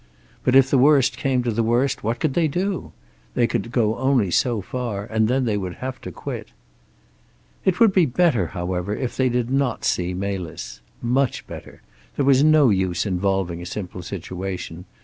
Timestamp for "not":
9.51-9.85